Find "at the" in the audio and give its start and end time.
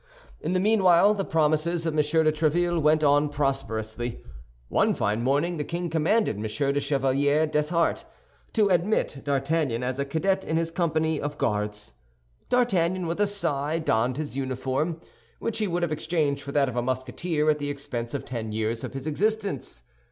17.51-17.69